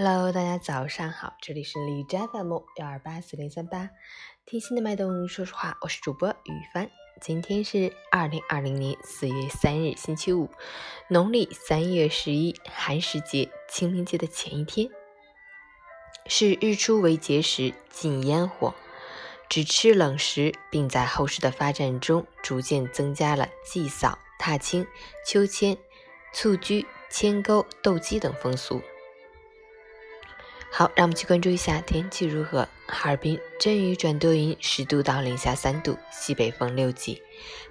[0.00, 3.90] Hello，大家早上好，这里是荔枝 FM 幺二八四零三八，
[4.46, 6.88] 听心的脉动，说实话，我是主播雨帆。
[7.20, 10.50] 今天是二零二零年四月三日，星期五，
[11.08, 14.88] 农历三月十一，寒食节、清明节的前一天，
[16.26, 18.72] 是日出为节时，禁烟火，
[19.48, 24.86] 只吃冷食，并在后世的发展中逐渐增加了祭扫、踏青、
[25.26, 25.76] 秋千、
[26.32, 28.80] 蹴鞠、牵钩、斗鸡等风俗。
[30.70, 32.68] 好，让我们去关注一下天气如何。
[32.86, 37.20] 哈尔滨阵雨转多云，十度到零下三度，西北风六级，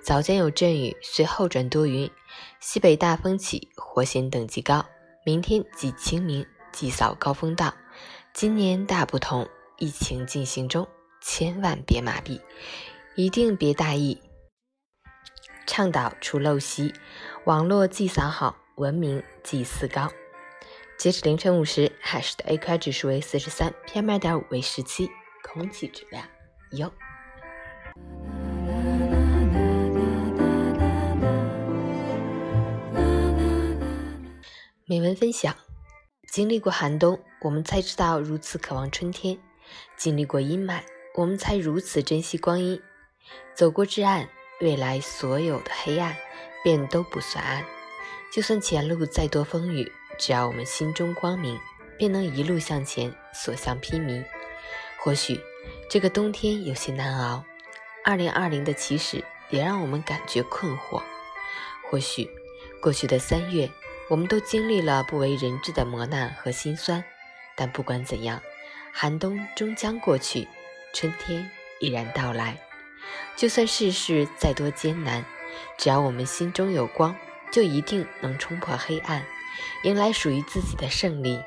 [0.02, 2.10] 早间有阵雨，随后转多云，
[2.60, 4.86] 西北大风起，火险等级高。
[5.26, 7.74] 明天即清明，祭扫高峰到。
[8.34, 10.88] 今年大不同，疫情进行中，
[11.22, 12.42] 千万别麻痹，
[13.16, 14.22] 一定别大意。
[15.66, 16.94] 倡导除陋习，
[17.46, 20.12] 网络祭扫好，文明祭祀高。
[20.98, 25.08] 截止凌晨五时，海市的 AQI 指数为四十三，PM 二点五为十七，
[25.44, 26.26] 空气质量
[26.72, 26.92] 优。
[34.86, 35.56] 美文分享：
[36.32, 39.38] 经历过寒冬，我们才知道如此渴望春天；
[39.96, 40.82] 经历过阴霾，
[41.14, 42.82] 我们才如此珍惜光阴。
[43.54, 44.28] 走过至暗，
[44.62, 46.16] 未来所有的黑暗
[46.64, 47.64] 便都不算暗。
[48.34, 49.92] 就算前路再多风雨。
[50.18, 51.60] 只要我们心中光明，
[51.98, 54.24] 便能一路向前，所向披靡。
[55.00, 55.40] 或许
[55.90, 57.44] 这个冬天有些难熬，
[58.04, 61.02] 二零二零的起始也让我们感觉困惑。
[61.90, 62.30] 或许
[62.82, 63.70] 过去的三月，
[64.10, 67.04] 我们都经历了不为人知的磨难和心酸。
[67.56, 68.42] 但不管怎样，
[68.92, 70.48] 寒冬终将过去，
[70.94, 72.58] 春天已然到来。
[73.36, 75.24] 就算世事再多艰难，
[75.78, 77.16] 只要我们心中有光，
[77.52, 79.26] 就一定能冲破黑暗。
[79.84, 81.40] 迎来属于自己的胜利。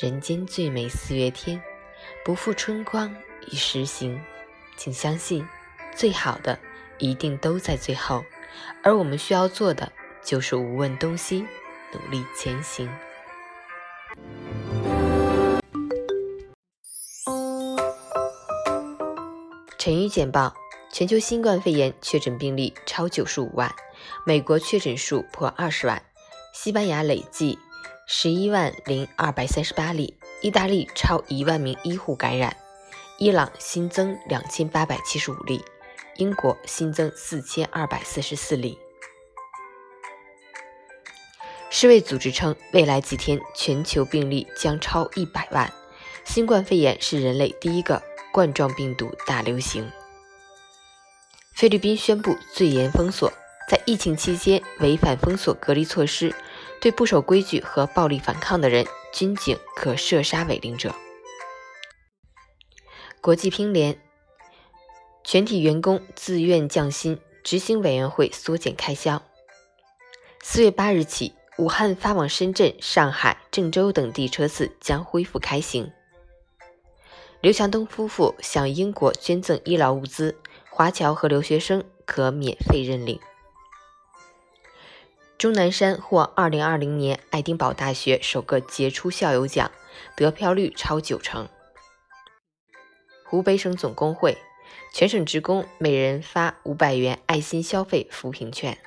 [0.00, 1.62] 人间最美四月天，
[2.24, 3.14] 不负春光
[3.46, 4.20] 一时行。
[4.76, 5.46] 请相信，
[5.94, 6.58] 最好的
[6.98, 8.24] 一定都在最后。
[8.82, 11.46] 而我们需要做的，就是无问东西，
[11.92, 12.88] 努力前行。
[19.78, 20.54] 晨语简报：
[20.92, 23.74] 全球新冠肺炎确诊病例超九十五万，
[24.24, 26.02] 美国确诊数破二十万。
[26.52, 27.58] 西班牙累计
[28.06, 32.54] 十一万零二百三十八例，意大利超一万名医护感染，
[33.18, 35.64] 伊朗新增两千八百七十五例，
[36.16, 38.78] 英国新增四千二百四十四例。
[41.70, 45.72] 世卫组织称，未来几天全球病例将超一百万。
[46.24, 49.90] 新冠肺炎是人类第一个冠状病毒大流行。
[51.54, 53.32] 菲律宾宣布最严封锁。
[53.72, 56.34] 在疫情期间违反封锁隔离措施，
[56.78, 60.94] 对不守规矩和暴力反抗的人，军警可射杀违令者。
[63.22, 63.98] 国际乒联，
[65.24, 69.22] 全体员工自愿降薪，执行委员会缩减开销。
[70.42, 75.90] 四月八日起，武汉发往深圳、上海、郑州等地车次将恢复开行。
[77.40, 80.36] 刘强东夫妇向英国捐赠医疗物资，
[80.68, 83.18] 华侨和留学生可免费认领。
[85.42, 89.72] 钟南山获2020年爱丁堡大学首个杰出校友奖，
[90.14, 91.48] 得票率超九成。
[93.24, 94.38] 湖北省总工会，
[94.94, 98.78] 全省职工每人发五百元爱心消费扶贫券。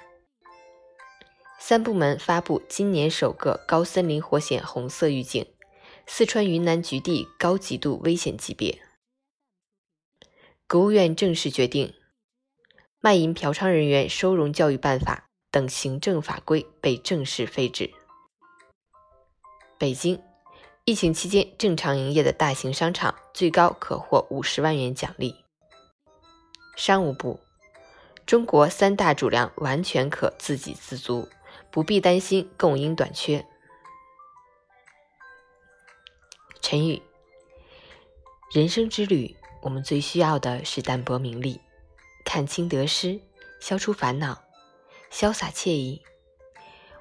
[1.59, 5.45] 三部门发布今年首个高森林火险红色预警，
[6.07, 8.79] 四川、云南局地高极度危险级别。
[10.69, 11.93] 国务院正式决定，
[13.01, 15.23] 卖淫嫖娼人员收容教育办法。
[15.55, 17.89] 等行政法规被正式废止。
[19.77, 20.21] 北京，
[20.83, 25.33] 疫情期间正常营业的大型商场最高可获五十万元奖励。
[26.75, 27.39] 商务部，
[28.25, 31.29] 中国三大主粮完全可自给自足，
[31.71, 33.45] 不必担心供应短缺。
[36.59, 37.01] 陈宇，
[38.51, 41.61] 人生之旅，我们最需要的是淡泊名利，
[42.25, 43.17] 看清得失，
[43.61, 44.44] 消除烦恼。
[45.15, 46.01] 潇洒惬意，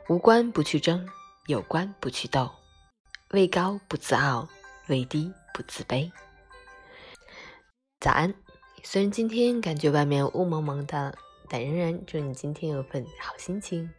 [0.09, 1.05] 无关不去争，
[1.47, 2.49] 有关不去斗，
[3.31, 4.49] 位高不自傲，
[4.87, 6.13] 位低不自卑。
[7.99, 8.33] 早安，
[8.85, 11.19] 虽然今天感觉外面雾蒙蒙的，
[11.49, 13.91] 但仍然祝你今天有份好心情。